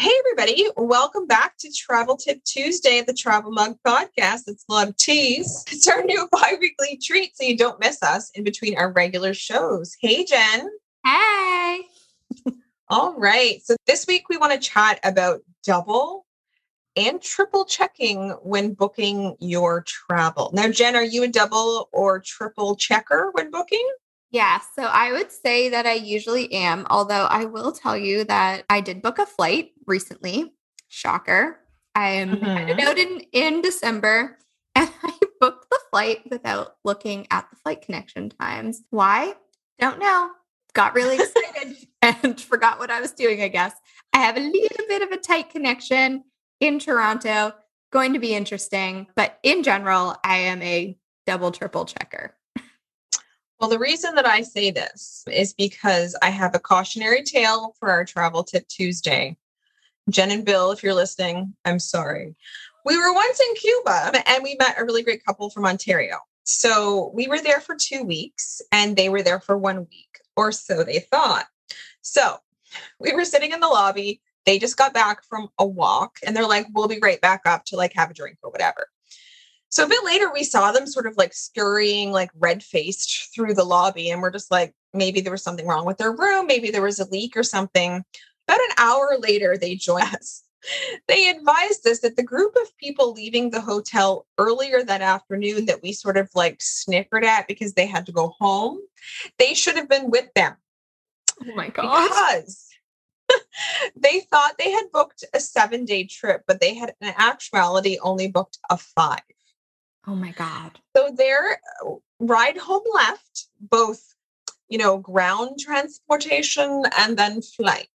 [0.00, 0.66] Hey, everybody.
[0.78, 4.44] Welcome back to Travel Tip Tuesday at the Travel Mug Podcast.
[4.46, 5.62] It's of teas.
[5.70, 9.34] It's our new bi weekly treat so you don't miss us in between our regular
[9.34, 9.94] shows.
[10.00, 10.70] Hey, Jen.
[11.04, 11.82] Hey.
[12.88, 13.60] All right.
[13.62, 16.24] So this week we want to chat about double
[16.96, 20.50] and triple checking when booking your travel.
[20.54, 23.86] Now, Jen, are you a double or triple checker when booking?
[24.30, 28.64] Yeah, so I would say that I usually am, although I will tell you that
[28.70, 30.52] I did book a flight recently.
[30.88, 31.58] Shocker.
[31.94, 32.44] I am mm-hmm.
[32.44, 34.38] headed out in, in December
[34.76, 38.82] and I booked the flight without looking at the flight connection times.
[38.90, 39.34] Why?
[39.80, 40.30] Don't know.
[40.74, 43.74] Got really excited and forgot what I was doing, I guess.
[44.12, 46.22] I have a little bit of a tight connection
[46.60, 47.52] in Toronto.
[47.90, 49.08] Going to be interesting.
[49.16, 52.36] But in general, I am a double, triple checker.
[53.60, 57.90] Well, the reason that I say this is because I have a cautionary tale for
[57.90, 59.36] our travel tip Tuesday.
[60.08, 62.34] Jen and Bill, if you're listening, I'm sorry.
[62.86, 66.16] We were once in Cuba and we met a really great couple from Ontario.
[66.44, 70.52] So we were there for two weeks and they were there for one week, or
[70.52, 71.44] so they thought.
[72.00, 72.38] So
[72.98, 74.22] we were sitting in the lobby.
[74.46, 77.66] They just got back from a walk and they're like, we'll be right back up
[77.66, 78.88] to like have a drink or whatever.
[79.70, 83.54] So a bit later, we saw them sort of like scurrying, like red faced through
[83.54, 84.10] the lobby.
[84.10, 86.46] And we're just like, maybe there was something wrong with their room.
[86.46, 88.04] Maybe there was a leak or something.
[88.48, 90.42] About an hour later, they joined us.
[91.08, 95.82] They advised us that the group of people leaving the hotel earlier that afternoon that
[95.82, 98.78] we sort of like snickered at because they had to go home,
[99.38, 100.56] they should have been with them.
[101.42, 102.08] Oh my God.
[102.08, 102.68] Because
[103.96, 108.28] they thought they had booked a seven day trip, but they had in actuality only
[108.28, 109.20] booked a five.
[110.10, 110.72] Oh my God.
[110.96, 114.16] So their uh, ride home left both,
[114.68, 117.86] you know, ground transportation and then flight.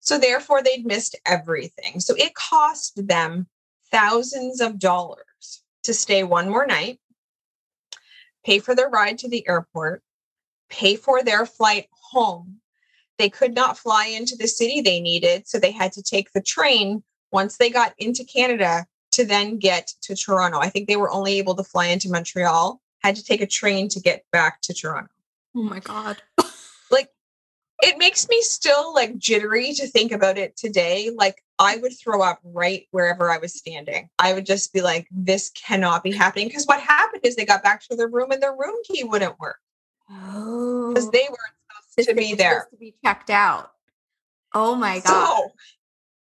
[0.00, 2.00] So therefore, they'd missed everything.
[2.00, 3.46] So it cost them
[3.92, 6.98] thousands of dollars to stay one more night,
[8.44, 10.02] pay for their ride to the airport,
[10.70, 12.56] pay for their flight home.
[13.16, 15.46] They could not fly into the city they needed.
[15.46, 19.92] So they had to take the train once they got into Canada to then get
[20.02, 20.58] to Toronto.
[20.58, 23.88] I think they were only able to fly into Montreal, had to take a train
[23.88, 25.10] to get back to Toronto.
[25.54, 26.22] Oh my God.
[26.90, 27.08] like
[27.82, 31.10] it makes me still like jittery to think about it today.
[31.14, 34.08] Like I would throw up right wherever I was standing.
[34.18, 36.48] I would just be like, this cannot be happening.
[36.48, 39.38] Because what happened is they got back to their room and their room key wouldn't
[39.40, 39.58] work.
[40.10, 40.88] Oh.
[40.88, 42.66] Because they weren't supposed to be there.
[42.70, 43.72] to be checked out.
[44.54, 45.04] Oh my God.
[45.04, 45.52] So,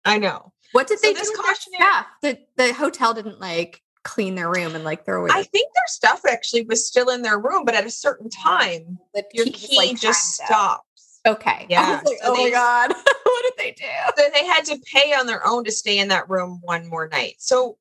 [0.05, 0.53] I know.
[0.71, 2.05] What did so they do with their stuff?
[2.21, 5.29] The the hotel didn't like clean their room and like throw away.
[5.33, 8.97] I think their stuff actually was still in their room, but at a certain time,
[9.13, 11.19] the your key like, just stops.
[11.25, 11.65] Okay.
[11.69, 12.01] Yeah.
[12.05, 12.89] Like, so oh they, my god,
[13.23, 13.85] what did they do?
[14.15, 17.09] So they had to pay on their own to stay in that room one more
[17.09, 17.35] night.
[17.39, 17.77] So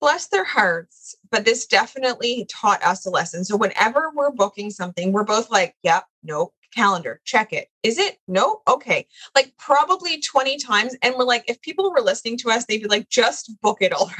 [0.00, 3.44] bless their hearts, but this definitely taught us a lesson.
[3.44, 7.68] So whenever we're booking something, we're both like, "Yep, nope, calendar, check it.
[7.82, 8.18] Is it?
[8.28, 8.60] No?
[8.68, 9.06] Okay.
[9.34, 10.94] Like probably 20 times.
[11.02, 13.92] And we're like, if people were listening to us, they'd be like, just book it
[13.92, 14.14] already.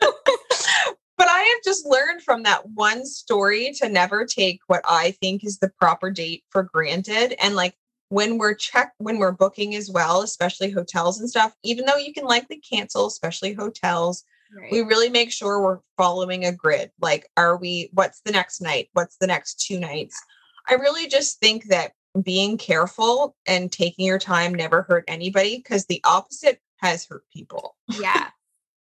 [0.00, 5.44] but I have just learned from that one story to never take what I think
[5.44, 7.34] is the proper date for granted.
[7.42, 7.74] And like
[8.10, 12.12] when we're check when we're booking as well, especially hotels and stuff, even though you
[12.12, 14.24] can likely cancel, especially hotels,
[14.56, 14.72] Right.
[14.72, 16.91] We really make sure we're following a grid.
[17.00, 18.88] Like, are we, what's the next night?
[18.92, 20.20] What's the next two nights?
[20.69, 21.92] I really just think that
[22.22, 27.76] being careful and taking your time never hurt anybody because the opposite has hurt people.
[27.88, 28.28] Yeah.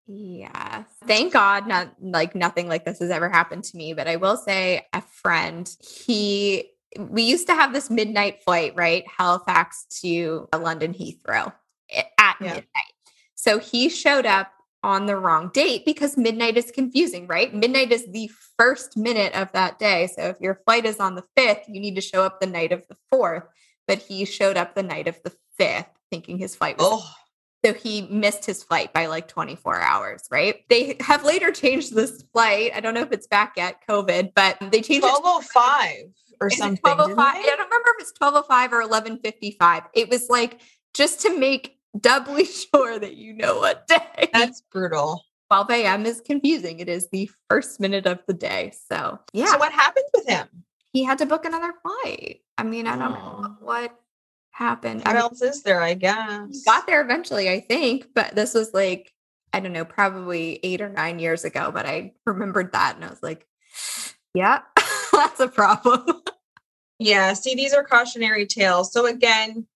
[0.09, 0.85] Yeah.
[1.09, 4.37] Thank God not like nothing like this has ever happened to me, but I will
[4.37, 9.05] say a friend, he we used to have this midnight flight, right?
[9.09, 11.53] Halifax to London Heathrow
[11.91, 12.47] eh, at yeah.
[12.47, 12.93] midnight.
[13.35, 14.53] So he showed up
[14.87, 17.53] on the wrong date because midnight is confusing, right?
[17.53, 20.07] Midnight is the first minute of that day.
[20.07, 22.71] So if your flight is on the 5th, you need to show up the night
[22.71, 23.43] of the 4th.
[23.89, 26.87] But he showed up the night of the 5th thinking his flight was.
[26.89, 27.11] Oh.
[27.65, 30.61] So he missed his flight by like 24 hours, right?
[30.69, 32.71] They have later changed this flight.
[32.73, 36.51] I don't know if it's back yet, COVID, but they changed 1205 it oh or
[36.51, 36.79] something.
[36.81, 37.19] 1205?
[37.19, 39.83] I don't remember if it's 1205 or 1155.
[39.95, 40.61] It was like
[40.95, 42.45] just to make doubly
[42.75, 44.29] sure that you know what day.
[44.33, 45.25] That's brutal.
[45.51, 46.07] 12 a.m.
[46.07, 46.81] is confusing.
[46.81, 48.73] It is the first minute of the day.
[48.91, 49.47] So, yeah.
[49.47, 50.47] So, what happened with him?
[50.93, 52.41] He had to book another flight.
[52.59, 53.41] I mean, I don't oh.
[53.43, 53.95] know what
[54.51, 55.01] happened.
[55.01, 55.83] What I mean, else is there?
[55.83, 56.63] I guess.
[56.65, 59.13] got there eventually, I think, but this was like,
[59.53, 61.71] I don't know, probably eight or nine years ago.
[61.73, 63.47] But I remembered that and I was like,
[64.35, 64.63] yeah,
[65.13, 66.23] that's a problem.
[66.99, 67.35] yeah.
[67.35, 68.93] See, these are cautionary tales.
[68.93, 69.67] So, again,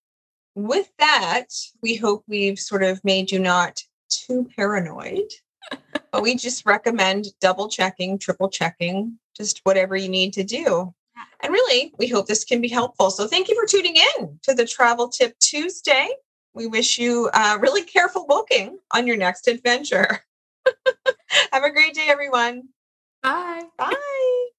[0.68, 1.46] with that,
[1.82, 5.30] we hope we've sort of made you not too paranoid,
[6.12, 10.94] but we just recommend double checking, triple checking, just whatever you need to do.
[11.42, 13.10] And really, we hope this can be helpful.
[13.10, 16.08] So thank you for tuning in to the Travel Tip Tuesday.
[16.54, 20.20] We wish you uh, really careful booking on your next adventure.
[21.52, 22.68] Have a great day, everyone.
[23.22, 23.64] Bye.
[23.78, 24.50] Bye.